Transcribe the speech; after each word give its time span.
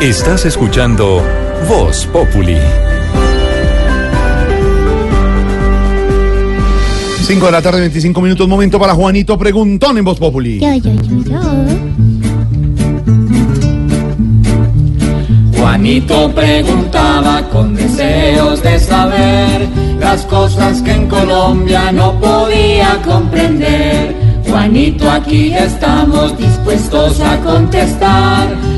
Estás 0.00 0.44
escuchando 0.46 1.20
Voz 1.68 2.06
Populi. 2.06 2.56
5 7.24 7.46
de 7.46 7.52
la 7.52 7.60
tarde, 7.60 7.80
25 7.80 8.20
minutos, 8.20 8.46
momento 8.46 8.78
para 8.78 8.94
Juanito 8.94 9.36
Preguntón 9.36 9.98
en 9.98 10.04
Voz 10.04 10.20
Populi. 10.20 10.60
Yo, 10.60 10.72
yo, 10.76 10.92
yo, 11.02 11.24
yo. 11.24 11.40
Juanito 15.58 16.32
preguntaba 16.32 17.48
con 17.48 17.74
deseos 17.74 18.62
de 18.62 18.78
saber 18.78 19.66
las 19.98 20.24
cosas 20.26 20.80
que 20.80 20.92
en 20.92 21.08
Colombia 21.08 21.90
no 21.90 22.20
podía 22.20 23.02
comprender. 23.04 24.14
Juanito, 24.48 25.10
aquí 25.10 25.52
estamos 25.52 26.38
dispuestos 26.38 27.20
a 27.20 27.36
contestar 27.40 28.77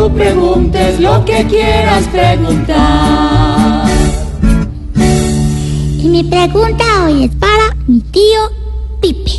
tú 0.00 0.10
preguntes 0.14 0.98
lo 0.98 1.22
que 1.26 1.46
quieras 1.46 2.08
preguntar. 2.08 3.86
Y 5.98 6.08
mi 6.08 6.24
pregunta 6.24 6.84
hoy 7.04 7.24
es 7.24 7.34
para 7.36 7.76
mi 7.86 8.00
tío 8.00 8.40
Pipe. 9.02 9.30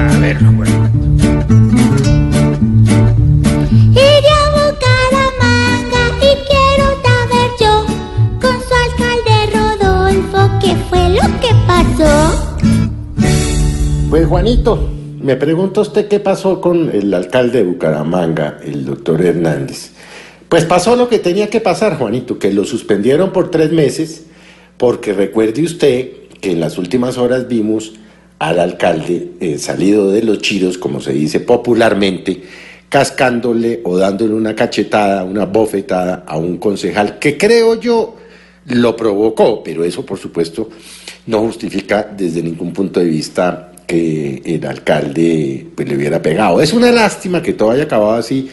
A 0.00 0.18
ver, 0.18 0.38
bueno. 0.42 0.90
Iré 3.92 4.32
a 4.40 4.46
Bucaramanga 4.56 6.04
y 6.18 6.32
quiero 6.50 6.86
saber 7.06 7.48
yo 7.60 7.74
con 8.42 8.56
su 8.66 8.74
alcalde 8.84 9.34
Rodolfo 9.54 10.40
qué 10.60 10.74
fue 10.90 11.02
lo 11.10 11.24
que 11.40 11.54
pasó. 11.68 12.14
Pues 14.10 14.26
Juanito, 14.26 14.72
me 15.24 15.36
pregunta 15.36 15.80
usted 15.80 16.06
qué 16.06 16.20
pasó 16.20 16.60
con 16.60 16.90
el 16.94 17.14
alcalde 17.14 17.60
de 17.60 17.64
Bucaramanga, 17.64 18.58
el 18.62 18.84
doctor 18.84 19.24
Hernández. 19.24 19.92
Pues 20.50 20.66
pasó 20.66 20.96
lo 20.96 21.08
que 21.08 21.18
tenía 21.18 21.48
que 21.48 21.62
pasar, 21.62 21.96
Juanito, 21.96 22.38
que 22.38 22.52
lo 22.52 22.64
suspendieron 22.66 23.32
por 23.32 23.50
tres 23.50 23.72
meses, 23.72 24.24
porque 24.76 25.14
recuerde 25.14 25.62
usted 25.62 26.10
que 26.42 26.50
en 26.50 26.60
las 26.60 26.76
últimas 26.76 27.16
horas 27.16 27.48
vimos 27.48 27.94
al 28.38 28.60
alcalde 28.60 29.30
eh, 29.40 29.56
salido 29.56 30.10
de 30.10 30.22
los 30.22 30.42
chiros, 30.42 30.76
como 30.76 31.00
se 31.00 31.14
dice 31.14 31.40
popularmente, 31.40 32.42
cascándole 32.90 33.80
o 33.84 33.96
dándole 33.96 34.34
una 34.34 34.54
cachetada, 34.54 35.24
una 35.24 35.46
bofetada 35.46 36.24
a 36.26 36.36
un 36.36 36.58
concejal 36.58 37.18
que 37.18 37.38
creo 37.38 37.80
yo 37.80 38.16
lo 38.66 38.94
provocó, 38.94 39.62
pero 39.62 39.84
eso 39.84 40.04
por 40.04 40.18
supuesto 40.18 40.68
no 41.26 41.40
justifica 41.40 42.12
desde 42.14 42.42
ningún 42.42 42.74
punto 42.74 43.00
de 43.00 43.06
vista 43.06 43.70
que 43.86 44.42
el 44.44 44.66
alcalde 44.66 45.66
pues, 45.74 45.88
le 45.88 45.96
hubiera 45.96 46.22
pegado. 46.22 46.60
Es 46.60 46.72
una 46.72 46.92
lástima 46.92 47.42
que 47.42 47.52
todo 47.52 47.70
haya 47.70 47.84
acabado 47.84 48.12
así, 48.12 48.50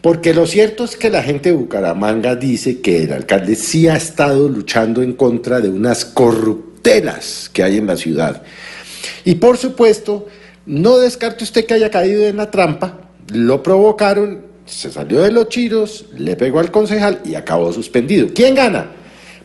porque 0.00 0.34
lo 0.34 0.46
cierto 0.46 0.84
es 0.84 0.96
que 0.96 1.10
la 1.10 1.22
gente 1.22 1.50
de 1.50 1.56
Bucaramanga 1.56 2.36
dice 2.36 2.80
que 2.80 3.04
el 3.04 3.12
alcalde 3.12 3.56
sí 3.56 3.88
ha 3.88 3.96
estado 3.96 4.48
luchando 4.48 5.02
en 5.02 5.14
contra 5.14 5.60
de 5.60 5.68
unas 5.68 6.04
corruptelas 6.04 7.50
que 7.52 7.62
hay 7.62 7.78
en 7.78 7.86
la 7.86 7.96
ciudad. 7.96 8.42
Y 9.24 9.36
por 9.36 9.56
supuesto, 9.56 10.26
no 10.66 10.98
descarte 10.98 11.44
usted 11.44 11.64
que 11.64 11.74
haya 11.74 11.90
caído 11.90 12.26
en 12.26 12.36
la 12.36 12.50
trampa, 12.50 13.00
lo 13.32 13.62
provocaron, 13.62 14.42
se 14.66 14.90
salió 14.90 15.22
de 15.22 15.32
los 15.32 15.48
chiros, 15.48 16.06
le 16.16 16.36
pegó 16.36 16.60
al 16.60 16.70
concejal 16.70 17.20
y 17.24 17.34
acabó 17.34 17.72
suspendido. 17.72 18.28
¿Quién 18.34 18.54
gana? 18.54 18.90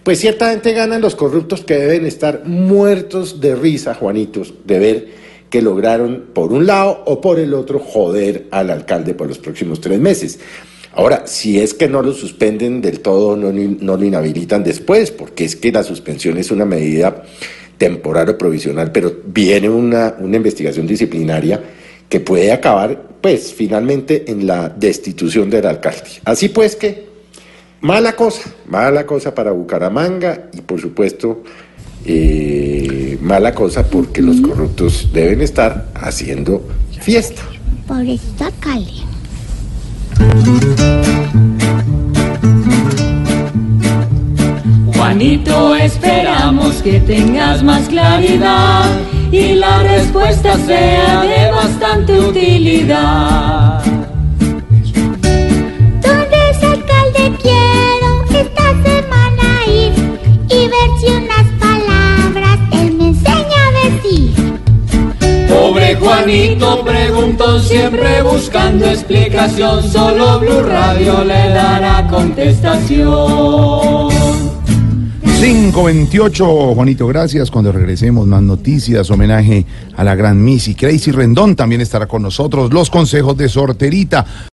Pues 0.04 0.20
ciertamente 0.20 0.74
ganan 0.74 1.02
los 1.02 1.16
corruptos 1.16 1.62
que 1.62 1.78
deben 1.78 2.06
estar 2.06 2.44
muertos 2.46 3.42
de 3.42 3.56
risa, 3.56 3.94
Juanitos, 3.94 4.54
de 4.66 4.80
ver 4.80 5.08
que 5.50 5.62
lograron 5.62 6.26
por 6.34 6.54
un 6.54 6.66
lado 6.66 7.04
o 7.06 7.22
por 7.22 7.40
el 7.40 7.54
otro 7.54 7.80
joder 7.80 8.48
al 8.52 8.70
alcalde 8.70 9.14
por 9.14 9.28
los 9.28 9.40
próximos 9.40 9.82
tres 9.82 10.00
meses. 10.00 10.40
Ahora, 10.94 11.28
si 11.28 11.60
es 11.60 11.74
que 11.74 11.88
no 11.88 12.02
lo 12.02 12.14
suspenden 12.14 12.82
del 12.82 13.00
todo, 13.00 13.36
no, 13.36 13.52
no 13.52 13.98
lo 13.98 14.04
inhabilitan 14.04 14.64
después, 14.64 15.12
porque 15.12 15.46
es 15.46 15.56
que 15.56 15.72
la 15.72 15.84
suspensión 15.84 16.38
es 16.38 16.52
una 16.52 16.66
medida 16.66 17.24
temporal 17.78 18.30
o 18.30 18.38
provisional, 18.38 18.92
pero 18.92 19.12
viene 19.26 19.70
una, 19.70 20.16
una 20.20 20.38
investigación 20.38 20.86
disciplinaria 20.86 21.64
que 22.10 22.20
puede 22.20 22.52
acabar, 22.52 23.02
pues, 23.22 23.54
finalmente 23.54 24.30
en 24.32 24.46
la 24.48 24.70
destitución 24.70 25.50
del 25.50 25.68
alcalde. 25.68 26.20
Así 26.26 26.50
pues 26.50 26.76
que, 26.76 27.06
mala 27.82 28.16
cosa, 28.16 28.54
mala 28.68 29.06
cosa 29.06 29.34
para 29.34 29.52
Bucaramanga 29.52 30.50
y, 30.54 30.62
por 30.62 30.82
supuesto, 30.82 31.44
eh, 32.06 32.99
mala 33.30 33.54
cosa 33.54 33.86
porque 33.86 34.24
los 34.24 34.42
corruptos 34.42 35.10
deben 35.14 35.42
estar 35.42 35.86
haciendo 35.94 36.68
fiesta. 37.00 37.44
Pobrecito 37.88 38.46
alcalde. 38.46 38.92
Juanito, 44.96 45.76
esperamos 45.76 46.82
que 46.82 47.00
tengas 47.02 47.62
más 47.62 47.88
claridad 47.88 48.86
y 49.32 49.54
la 49.54 49.84
respuesta 49.84 50.58
sea 50.66 51.22
de 51.22 51.52
bastante 51.52 52.20
utilidad. 52.20 53.89
Juanito 66.00 66.84
preguntó 66.84 67.60
siempre 67.60 68.22
buscando 68.22 68.86
explicación, 68.86 69.84
solo 69.84 70.40
Blue 70.40 70.62
Radio 70.62 71.24
le 71.24 71.50
dará 71.50 72.08
contestación. 72.08 74.10
528, 75.40 76.76
Juanito, 76.76 77.08
gracias. 77.08 77.50
Cuando 77.50 77.72
regresemos, 77.72 78.28
más 78.28 78.42
noticias, 78.42 79.10
homenaje 79.10 79.66
a 79.96 80.04
la 80.04 80.14
gran 80.14 80.44
Missy. 80.44 80.76
Crazy 80.76 81.12
Rendón 81.12 81.56
también 81.56 81.80
estará 81.80 82.08
con 82.08 82.22
nosotros. 82.22 82.74
Los 82.74 82.90
consejos 82.90 83.38
de 83.38 83.48
Sorterita. 83.48 84.26